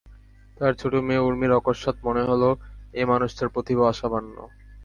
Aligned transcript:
তাঁর 0.57 0.73
ছোটো 0.73 0.97
মেয়ে 1.01 1.25
ঊর্মির 1.27 1.51
অকস্মাৎ 1.51 1.97
মনে 2.03 2.23
হল, 2.23 2.43
এ 2.93 3.03
মানুষটার 3.05 3.49
প্রতিভা 3.49 3.85
অসামান্য। 3.87 4.35